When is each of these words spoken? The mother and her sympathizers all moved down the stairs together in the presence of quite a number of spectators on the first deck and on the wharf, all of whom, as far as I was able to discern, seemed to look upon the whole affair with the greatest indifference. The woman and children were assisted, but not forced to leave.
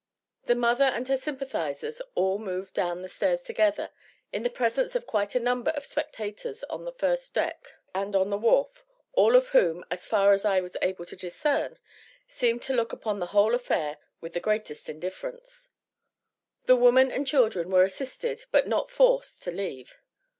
The 0.45 0.55
mother 0.55 0.85
and 0.85 1.07
her 1.09 1.15
sympathizers 1.15 2.01
all 2.15 2.39
moved 2.39 2.73
down 2.73 3.03
the 3.03 3.07
stairs 3.07 3.43
together 3.43 3.91
in 4.33 4.41
the 4.41 4.49
presence 4.49 4.95
of 4.95 5.05
quite 5.05 5.35
a 5.35 5.39
number 5.39 5.69
of 5.69 5.85
spectators 5.85 6.63
on 6.71 6.85
the 6.85 6.91
first 6.91 7.31
deck 7.35 7.73
and 7.93 8.15
on 8.15 8.31
the 8.31 8.37
wharf, 8.39 8.83
all 9.13 9.35
of 9.35 9.49
whom, 9.49 9.85
as 9.91 10.07
far 10.07 10.33
as 10.33 10.43
I 10.43 10.59
was 10.59 10.75
able 10.81 11.05
to 11.05 11.15
discern, 11.15 11.77
seemed 12.25 12.63
to 12.63 12.73
look 12.73 12.91
upon 12.91 13.19
the 13.19 13.27
whole 13.27 13.53
affair 13.53 13.99
with 14.21 14.33
the 14.33 14.39
greatest 14.39 14.89
indifference. 14.89 15.69
The 16.65 16.75
woman 16.75 17.11
and 17.11 17.27
children 17.27 17.69
were 17.69 17.83
assisted, 17.83 18.45
but 18.49 18.65
not 18.65 18.89
forced 18.89 19.43
to 19.43 19.51
leave. 19.51 19.99